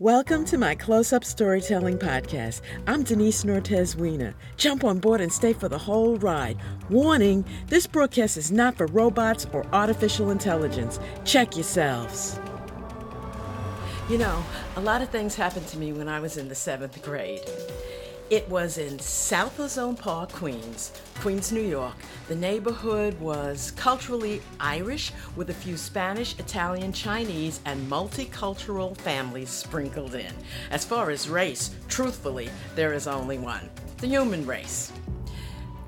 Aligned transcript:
Welcome 0.00 0.44
to 0.46 0.58
my 0.58 0.74
close 0.74 1.12
up 1.12 1.24
storytelling 1.24 1.98
podcast. 1.98 2.62
I'm 2.88 3.04
Denise 3.04 3.44
Nortez 3.44 3.94
Weiner. 3.94 4.34
Jump 4.56 4.82
on 4.82 4.98
board 4.98 5.20
and 5.20 5.32
stay 5.32 5.52
for 5.52 5.68
the 5.68 5.78
whole 5.78 6.16
ride. 6.16 6.58
Warning 6.90 7.44
this 7.68 7.86
broadcast 7.86 8.36
is 8.36 8.50
not 8.50 8.76
for 8.76 8.88
robots 8.88 9.46
or 9.52 9.64
artificial 9.72 10.32
intelligence. 10.32 10.98
Check 11.24 11.54
yourselves. 11.54 12.40
You 14.10 14.18
know, 14.18 14.44
a 14.74 14.80
lot 14.80 15.00
of 15.00 15.10
things 15.10 15.36
happened 15.36 15.68
to 15.68 15.78
me 15.78 15.92
when 15.92 16.08
I 16.08 16.18
was 16.18 16.38
in 16.38 16.48
the 16.48 16.56
seventh 16.56 17.00
grade. 17.00 17.42
It 18.30 18.48
was 18.48 18.78
in 18.78 18.98
South 18.98 19.60
Ozone 19.60 19.94
Park, 19.96 20.32
Queens, 20.32 20.90
Queens, 21.20 21.52
New 21.52 21.62
York. 21.62 21.94
The 22.26 22.34
neighborhood 22.34 23.20
was 23.20 23.72
culturally 23.72 24.40
Irish 24.58 25.12
with 25.36 25.50
a 25.50 25.54
few 25.54 25.76
Spanish, 25.76 26.38
Italian, 26.38 26.90
Chinese, 26.90 27.60
and 27.66 27.86
multicultural 27.86 28.96
families 28.96 29.50
sprinkled 29.50 30.14
in. 30.14 30.32
As 30.70 30.86
far 30.86 31.10
as 31.10 31.28
race, 31.28 31.74
truthfully, 31.86 32.48
there 32.76 32.94
is 32.94 33.06
only 33.06 33.36
one 33.38 33.68
the 33.98 34.06
human 34.06 34.46
race. 34.46 34.90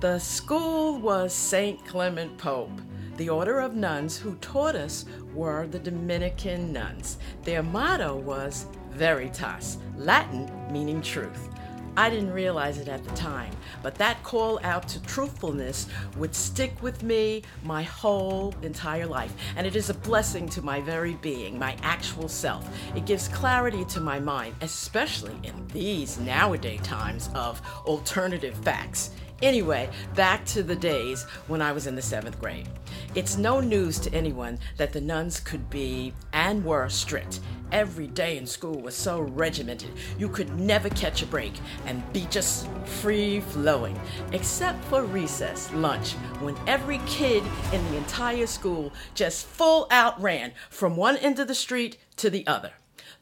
The 0.00 0.18
school 0.18 0.98
was 0.98 1.32
St. 1.32 1.84
Clement 1.86 2.36
Pope. 2.36 2.80
The 3.16 3.28
order 3.28 3.60
of 3.60 3.76
nuns 3.76 4.16
who 4.16 4.34
taught 4.36 4.74
us 4.74 5.04
were 5.34 5.68
the 5.68 5.78
Dominican 5.78 6.72
nuns. 6.72 7.18
Their 7.44 7.62
motto 7.62 8.16
was 8.16 8.66
Veritas, 8.90 9.78
Latin 9.96 10.50
meaning 10.72 11.00
truth. 11.00 11.48
I 11.96 12.10
didn't 12.10 12.32
realize 12.32 12.78
it 12.78 12.88
at 12.88 13.04
the 13.04 13.14
time, 13.14 13.54
but 13.82 13.94
that 13.96 14.20
call 14.24 14.58
out 14.64 14.88
to 14.88 15.02
truthfulness 15.02 15.86
would 16.16 16.34
stick 16.34 16.82
with 16.82 17.04
me 17.04 17.42
my 17.62 17.84
whole 17.84 18.52
entire 18.62 19.06
life. 19.06 19.32
And 19.56 19.64
it 19.64 19.76
is 19.76 19.90
a 19.90 19.94
blessing 19.94 20.48
to 20.50 20.62
my 20.62 20.80
very 20.80 21.14
being, 21.14 21.56
my 21.56 21.76
actual 21.82 22.28
self. 22.28 22.68
It 22.96 23.06
gives 23.06 23.28
clarity 23.28 23.84
to 23.86 24.00
my 24.00 24.18
mind, 24.18 24.56
especially 24.60 25.36
in 25.44 25.68
these 25.68 26.18
nowadays 26.18 26.80
times 26.82 27.30
of 27.34 27.62
alternative 27.86 28.56
facts. 28.56 29.10
Anyway, 29.42 29.88
back 30.14 30.44
to 30.46 30.62
the 30.62 30.76
days 30.76 31.24
when 31.48 31.60
I 31.60 31.72
was 31.72 31.86
in 31.86 31.94
the 31.94 32.02
seventh 32.02 32.40
grade. 32.40 32.68
It's 33.14 33.36
no 33.36 33.60
news 33.60 33.98
to 34.00 34.14
anyone 34.14 34.58
that 34.78 34.92
the 34.92 35.00
nuns 35.00 35.38
could 35.38 35.68
be 35.70 36.12
and 36.32 36.64
were 36.64 36.88
strict. 36.88 37.40
Every 37.74 38.06
day 38.06 38.36
in 38.36 38.46
school 38.46 38.80
was 38.80 38.94
so 38.94 39.18
regimented, 39.20 39.90
you 40.16 40.28
could 40.28 40.56
never 40.60 40.88
catch 40.88 41.22
a 41.22 41.26
break 41.26 41.54
and 41.86 42.04
be 42.12 42.24
just 42.30 42.68
free 42.84 43.40
flowing, 43.40 43.98
except 44.30 44.84
for 44.84 45.02
recess, 45.02 45.72
lunch, 45.72 46.12
when 46.38 46.56
every 46.68 47.00
kid 47.04 47.42
in 47.72 47.84
the 47.90 47.96
entire 47.96 48.46
school 48.46 48.92
just 49.16 49.46
full 49.46 49.88
out 49.90 50.22
ran 50.22 50.52
from 50.70 50.94
one 50.94 51.16
end 51.16 51.40
of 51.40 51.48
the 51.48 51.54
street 51.56 51.98
to 52.14 52.30
the 52.30 52.46
other. 52.46 52.74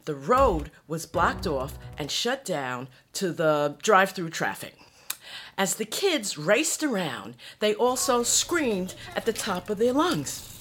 The 0.04 0.14
road 0.14 0.70
was 0.86 1.06
blocked 1.06 1.46
off 1.46 1.78
and 1.96 2.10
shut 2.10 2.44
down 2.44 2.88
to 3.14 3.32
the 3.32 3.78
drive 3.82 4.10
through 4.10 4.30
traffic. 4.30 4.74
As 5.56 5.76
the 5.76 5.86
kids 5.86 6.36
raced 6.36 6.82
around, 6.82 7.36
they 7.60 7.74
also 7.74 8.22
screamed 8.22 8.96
at 9.16 9.24
the 9.24 9.32
top 9.32 9.70
of 9.70 9.78
their 9.78 9.94
lungs. 9.94 10.51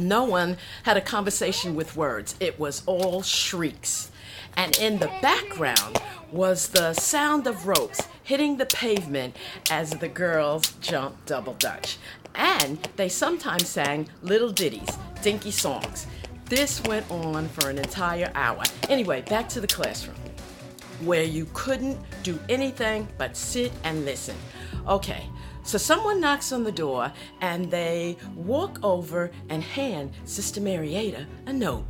No 0.00 0.24
one 0.24 0.56
had 0.84 0.96
a 0.96 1.02
conversation 1.02 1.74
with 1.74 1.94
words, 1.94 2.34
it 2.40 2.58
was 2.58 2.82
all 2.86 3.22
shrieks. 3.22 4.10
And 4.56 4.76
in 4.78 4.98
the 4.98 5.10
background 5.20 5.98
was 6.32 6.68
the 6.68 6.94
sound 6.94 7.46
of 7.46 7.66
ropes 7.66 8.00
hitting 8.22 8.56
the 8.56 8.64
pavement 8.64 9.36
as 9.70 9.90
the 9.90 10.08
girls 10.08 10.72
jumped 10.80 11.26
double 11.26 11.54
dutch. 11.54 11.98
And 12.34 12.88
they 12.96 13.10
sometimes 13.10 13.68
sang 13.68 14.08
little 14.22 14.50
ditties, 14.50 14.88
dinky 15.22 15.50
songs. 15.50 16.06
This 16.46 16.82
went 16.84 17.08
on 17.10 17.48
for 17.48 17.68
an 17.68 17.78
entire 17.78 18.32
hour. 18.34 18.62
Anyway, 18.88 19.20
back 19.22 19.48
to 19.50 19.60
the 19.60 19.66
classroom 19.66 20.16
where 21.04 21.24
you 21.24 21.46
couldn't 21.52 21.98
do 22.22 22.38
anything 22.48 23.06
but 23.18 23.36
sit 23.36 23.72
and 23.84 24.04
listen. 24.04 24.36
Okay, 24.86 25.28
so 25.62 25.78
someone 25.78 26.20
knocks 26.20 26.52
on 26.52 26.64
the 26.64 26.72
door 26.72 27.12
and 27.40 27.70
they 27.70 28.16
walk 28.34 28.78
over 28.82 29.30
and 29.48 29.62
hand 29.62 30.12
Sister 30.24 30.60
Marietta 30.60 31.26
a 31.46 31.52
note. 31.52 31.84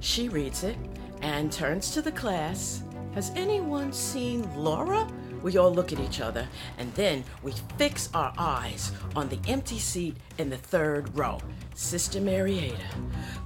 She 0.00 0.28
reads 0.28 0.64
it 0.64 0.76
and 1.22 1.50
turns 1.50 1.92
to 1.92 2.02
the 2.02 2.12
class. 2.12 2.82
Has 3.14 3.30
anyone 3.36 3.92
seen 3.92 4.48
Laura? 4.56 5.08
We 5.42 5.56
all 5.56 5.72
look 5.72 5.92
at 5.92 6.00
each 6.00 6.20
other 6.20 6.46
and 6.78 6.92
then 6.94 7.24
we 7.42 7.52
fix 7.76 8.08
our 8.14 8.32
eyes 8.38 8.92
on 9.16 9.28
the 9.28 9.40
empty 9.48 9.78
seat 9.78 10.16
in 10.38 10.50
the 10.50 10.56
third 10.56 11.16
row. 11.16 11.38
Sister 11.74 12.20
Marietta 12.20 12.76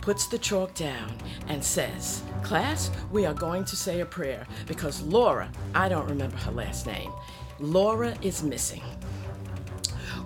puts 0.03 0.27
the 0.27 0.39
chalk 0.39 0.75
down 0.75 1.17
and 1.49 1.63
says, 1.63 2.23
Class, 2.43 2.91
we 3.11 3.25
are 3.25 3.35
going 3.35 3.65
to 3.65 3.77
say 3.77 4.01
a 4.01 4.07
prayer 4.07 4.47
because 4.67 5.03
Laura, 5.03 5.51
I 5.75 5.89
don't 5.89 6.09
remember 6.09 6.37
her 6.39 6.53
last 6.53 6.87
name, 6.87 7.13
Laura 7.59 8.15
is 8.21 8.43
missing. 8.43 8.83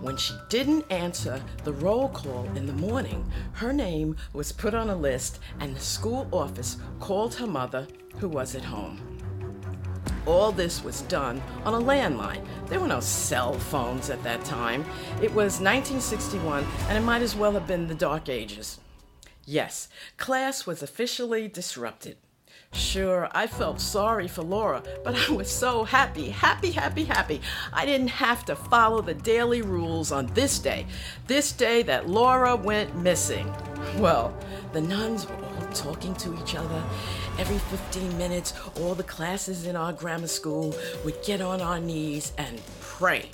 When 0.00 0.16
she 0.16 0.34
didn't 0.48 0.90
answer 0.90 1.42
the 1.64 1.74
roll 1.74 2.08
call 2.08 2.44
in 2.56 2.66
the 2.66 2.72
morning, 2.72 3.30
her 3.52 3.72
name 3.72 4.16
was 4.32 4.50
put 4.50 4.72
on 4.72 4.88
a 4.88 4.96
list 4.96 5.40
and 5.60 5.76
the 5.76 5.80
school 5.80 6.26
office 6.32 6.78
called 7.00 7.34
her 7.34 7.46
mother, 7.46 7.86
who 8.16 8.28
was 8.28 8.54
at 8.54 8.64
home. 8.64 8.98
All 10.24 10.52
this 10.52 10.82
was 10.82 11.02
done 11.02 11.42
on 11.64 11.74
a 11.74 11.84
landline. 11.84 12.46
There 12.66 12.80
were 12.80 12.88
no 12.88 13.00
cell 13.00 13.52
phones 13.52 14.08
at 14.08 14.22
that 14.22 14.42
time. 14.44 14.86
It 15.22 15.32
was 15.34 15.60
1961, 15.60 16.66
and 16.88 16.96
it 16.96 17.02
might 17.02 17.22
as 17.22 17.36
well 17.36 17.52
have 17.52 17.66
been 17.66 17.86
the 17.86 17.94
Dark 17.94 18.30
Ages. 18.30 18.80
Yes, 19.44 19.88
class 20.16 20.66
was 20.66 20.82
officially 20.82 21.46
disrupted. 21.46 22.16
Sure, 22.72 23.28
I 23.32 23.48
felt 23.48 23.80
sorry 23.80 24.28
for 24.28 24.42
Laura, 24.42 24.82
but 25.02 25.16
I 25.16 25.32
was 25.32 25.50
so 25.50 25.82
happy, 25.82 26.30
happy, 26.30 26.70
happy, 26.70 27.04
happy. 27.04 27.40
I 27.72 27.84
didn't 27.84 28.08
have 28.08 28.44
to 28.44 28.54
follow 28.54 29.02
the 29.02 29.14
daily 29.14 29.60
rules 29.60 30.12
on 30.12 30.26
this 30.34 30.60
day, 30.60 30.86
this 31.26 31.50
day 31.50 31.82
that 31.82 32.08
Laura 32.08 32.54
went 32.54 32.94
missing. 32.96 33.52
Well, 33.98 34.32
the 34.72 34.80
nuns 34.80 35.26
were 35.26 35.34
all 35.34 35.72
talking 35.72 36.14
to 36.16 36.40
each 36.40 36.54
other. 36.54 36.82
Every 37.38 37.58
15 37.58 38.16
minutes, 38.16 38.54
all 38.80 38.94
the 38.94 39.02
classes 39.02 39.66
in 39.66 39.74
our 39.74 39.92
grammar 39.92 40.28
school 40.28 40.74
would 41.04 41.20
get 41.24 41.40
on 41.40 41.60
our 41.60 41.80
knees 41.80 42.32
and 42.38 42.60
pray. 42.80 43.30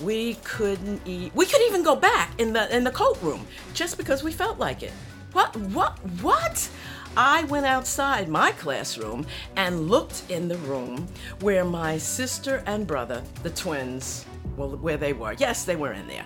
We 0.00 0.34
couldn't 0.42 1.06
eat. 1.06 1.32
We 1.34 1.46
could 1.46 1.62
even 1.62 1.84
go 1.84 1.94
back 1.94 2.40
in 2.40 2.52
the 2.52 2.74
in 2.74 2.82
the 2.82 2.90
coat 2.90 3.20
room 3.22 3.46
just 3.74 3.96
because 3.96 4.24
we 4.24 4.32
felt 4.32 4.58
like 4.58 4.82
it. 4.82 4.92
What? 5.32 5.54
What? 5.56 5.98
What? 6.20 6.68
I 7.16 7.44
went 7.44 7.66
outside 7.66 8.28
my 8.28 8.52
classroom 8.52 9.26
and 9.56 9.90
looked 9.90 10.22
in 10.30 10.48
the 10.48 10.56
room 10.58 11.06
where 11.40 11.62
my 11.62 11.98
sister 11.98 12.62
and 12.66 12.86
brother, 12.86 13.22
the 13.42 13.50
twins, 13.50 14.24
well, 14.56 14.70
where 14.78 14.96
they 14.96 15.12
were. 15.12 15.34
Yes, 15.34 15.66
they 15.66 15.76
were 15.76 15.92
in 15.92 16.06
there. 16.06 16.24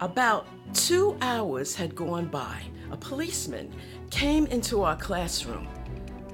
About 0.00 0.46
two 0.72 1.18
hours 1.20 1.74
had 1.74 1.94
gone 1.94 2.26
by. 2.28 2.62
A 2.92 2.96
policeman 2.96 3.74
came 4.10 4.46
into 4.46 4.82
our 4.82 4.96
classroom. 4.96 5.68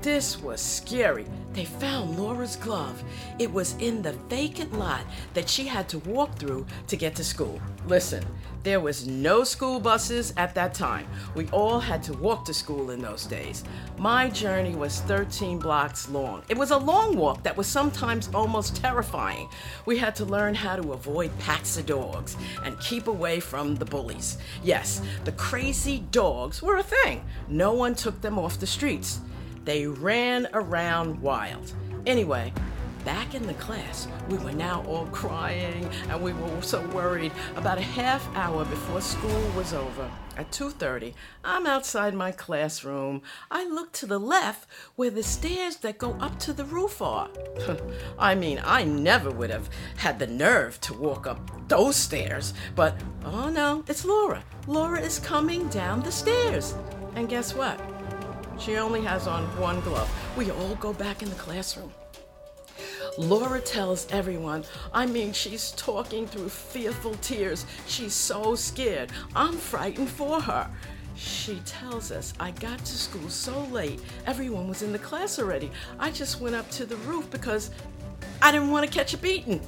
This 0.02 0.40
was 0.40 0.62
scary. 0.62 1.26
They 1.52 1.66
found 1.66 2.18
Laura's 2.18 2.56
glove. 2.56 3.02
It 3.38 3.52
was 3.52 3.74
in 3.80 4.00
the 4.00 4.14
vacant 4.30 4.72
lot 4.78 5.02
that 5.34 5.46
she 5.46 5.66
had 5.66 5.90
to 5.90 5.98
walk 5.98 6.38
through 6.38 6.64
to 6.86 6.96
get 6.96 7.14
to 7.16 7.24
school. 7.24 7.60
Listen, 7.86 8.24
there 8.62 8.80
was 8.80 9.06
no 9.06 9.44
school 9.44 9.78
buses 9.78 10.32
at 10.38 10.54
that 10.54 10.72
time. 10.72 11.06
We 11.34 11.48
all 11.48 11.80
had 11.80 12.02
to 12.04 12.14
walk 12.14 12.46
to 12.46 12.54
school 12.54 12.92
in 12.92 13.02
those 13.02 13.26
days. 13.26 13.62
My 13.98 14.30
journey 14.30 14.74
was 14.74 15.00
13 15.00 15.58
blocks 15.58 16.08
long. 16.08 16.44
It 16.48 16.56
was 16.56 16.70
a 16.70 16.78
long 16.78 17.14
walk 17.14 17.42
that 17.42 17.58
was 17.58 17.66
sometimes 17.66 18.30
almost 18.32 18.76
terrifying. 18.76 19.50
We 19.84 19.98
had 19.98 20.14
to 20.16 20.24
learn 20.24 20.54
how 20.54 20.76
to 20.76 20.94
avoid 20.94 21.38
packs 21.40 21.76
of 21.76 21.84
dogs 21.84 22.38
and 22.64 22.80
keep 22.80 23.06
away 23.06 23.38
from 23.38 23.74
the 23.74 23.84
bullies. 23.84 24.38
Yes, 24.62 25.02
the 25.24 25.32
crazy 25.32 26.04
dogs 26.10 26.62
were 26.62 26.78
a 26.78 26.82
thing. 26.82 27.22
No 27.48 27.74
one 27.74 27.94
took 27.94 28.22
them 28.22 28.38
off 28.38 28.58
the 28.60 28.66
streets. 28.66 29.20
They 29.70 29.86
ran 29.86 30.48
around 30.52 31.22
wild. 31.22 31.72
Anyway, 32.04 32.52
back 33.04 33.36
in 33.36 33.46
the 33.46 33.54
class, 33.54 34.08
we 34.28 34.36
were 34.38 34.50
now 34.50 34.82
all 34.84 35.06
crying 35.12 35.88
and 36.08 36.20
we 36.20 36.32
were 36.32 36.60
so 36.60 36.84
worried. 36.88 37.30
About 37.54 37.78
a 37.78 37.82
half 37.82 38.28
hour 38.34 38.64
before 38.64 39.00
school 39.00 39.52
was 39.54 39.72
over, 39.72 40.10
at 40.36 40.50
2:30, 40.50 41.14
I'm 41.44 41.68
outside 41.68 42.14
my 42.14 42.32
classroom. 42.32 43.22
I 43.48 43.64
look 43.64 43.92
to 43.92 44.06
the 44.06 44.18
left 44.18 44.68
where 44.96 45.10
the 45.10 45.22
stairs 45.22 45.76
that 45.76 45.98
go 45.98 46.16
up 46.18 46.40
to 46.40 46.52
the 46.52 46.64
roof 46.64 47.00
are. 47.00 47.28
I 48.18 48.34
mean, 48.34 48.60
I 48.64 48.82
never 48.82 49.30
would 49.30 49.50
have 49.50 49.70
had 49.98 50.18
the 50.18 50.26
nerve 50.26 50.80
to 50.80 50.94
walk 50.94 51.28
up 51.28 51.68
those 51.68 51.94
stairs, 51.94 52.54
but 52.74 53.00
oh 53.24 53.48
no, 53.50 53.84
it's 53.86 54.04
Laura. 54.04 54.42
Laura 54.66 55.00
is 55.00 55.20
coming 55.20 55.68
down 55.68 56.02
the 56.02 56.10
stairs. 56.10 56.74
And 57.14 57.28
guess 57.28 57.54
what? 57.54 57.78
She 58.60 58.76
only 58.76 59.00
has 59.02 59.26
on 59.26 59.44
one 59.58 59.80
glove. 59.80 60.10
We 60.36 60.50
all 60.50 60.74
go 60.74 60.92
back 60.92 61.22
in 61.22 61.30
the 61.30 61.34
classroom. 61.36 61.92
Laura 63.16 63.60
tells 63.60 64.06
everyone, 64.12 64.64
I 64.92 65.06
mean, 65.06 65.32
she's 65.32 65.72
talking 65.72 66.26
through 66.26 66.50
fearful 66.50 67.14
tears. 67.16 67.64
She's 67.86 68.12
so 68.12 68.54
scared. 68.54 69.10
I'm 69.34 69.54
frightened 69.54 70.10
for 70.10 70.40
her. 70.42 70.70
She 71.16 71.60
tells 71.66 72.12
us 72.12 72.34
I 72.38 72.50
got 72.52 72.78
to 72.78 72.92
school 72.92 73.28
so 73.30 73.60
late, 73.66 74.00
everyone 74.26 74.68
was 74.68 74.82
in 74.82 74.92
the 74.92 74.98
class 74.98 75.38
already. 75.38 75.70
I 75.98 76.10
just 76.10 76.40
went 76.40 76.54
up 76.54 76.70
to 76.72 76.86
the 76.86 76.96
roof 76.96 77.30
because 77.30 77.70
I 78.40 78.52
didn't 78.52 78.70
want 78.70 78.86
to 78.86 78.92
catch 78.92 79.14
a 79.14 79.18
beating. 79.18 79.60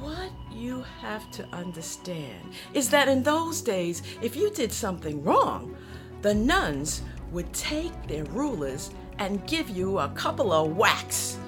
What 0.00 0.30
you 0.50 0.82
have 1.00 1.30
to 1.32 1.46
understand 1.52 2.52
is 2.74 2.90
that 2.90 3.08
in 3.08 3.22
those 3.22 3.60
days, 3.60 4.02
if 4.20 4.34
you 4.34 4.50
did 4.50 4.72
something 4.72 5.22
wrong, 5.22 5.76
the 6.22 6.34
nuns 6.34 7.02
would 7.32 7.52
take 7.52 7.92
their 8.06 8.24
rulers 8.26 8.90
and 9.18 9.44
give 9.46 9.68
you 9.68 9.98
a 9.98 10.08
couple 10.10 10.52
of 10.52 10.76
whacks. 10.76 11.38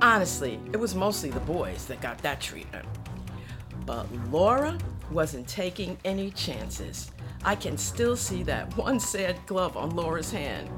Honestly, 0.00 0.60
it 0.72 0.76
was 0.76 0.94
mostly 0.94 1.30
the 1.30 1.40
boys 1.40 1.86
that 1.86 2.00
got 2.00 2.18
that 2.18 2.40
treatment. 2.40 2.86
But 3.86 4.06
Laura 4.30 4.78
wasn't 5.10 5.48
taking 5.48 5.96
any 6.04 6.30
chances. 6.30 7.10
I 7.44 7.54
can 7.56 7.78
still 7.78 8.16
see 8.16 8.42
that 8.44 8.76
one 8.76 9.00
sad 9.00 9.38
glove 9.46 9.76
on 9.76 9.96
Laura's 9.96 10.30
hand. 10.30 10.68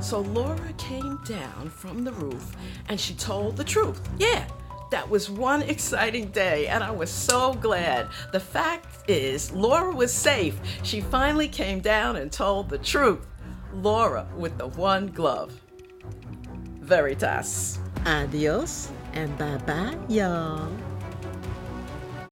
So 0.00 0.20
Laura 0.20 0.72
came 0.78 1.18
down 1.24 1.68
from 1.68 2.04
the 2.04 2.12
roof 2.12 2.56
and 2.88 2.98
she 2.98 3.14
told 3.14 3.56
the 3.56 3.64
truth. 3.64 4.00
Yeah, 4.18 4.46
that 4.90 5.08
was 5.08 5.30
one 5.30 5.62
exciting 5.62 6.28
day, 6.30 6.66
and 6.66 6.82
I 6.82 6.90
was 6.90 7.10
so 7.10 7.54
glad. 7.54 8.08
The 8.32 8.40
fact 8.40 9.08
is, 9.08 9.52
Laura 9.52 9.94
was 9.94 10.12
safe. 10.12 10.58
She 10.82 11.00
finally 11.00 11.48
came 11.48 11.80
down 11.80 12.16
and 12.16 12.30
told 12.30 12.68
the 12.68 12.78
truth. 12.78 13.26
Laura 13.72 14.26
with 14.36 14.58
the 14.58 14.66
one 14.66 15.08
glove. 15.08 15.60
Veritas. 16.80 17.78
Adios 18.06 18.90
and 19.12 19.36
bye 19.38 19.58
bye, 19.58 19.96
y'all. 20.08 20.89